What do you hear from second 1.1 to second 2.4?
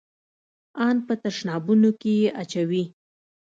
تشنابونو کښې يې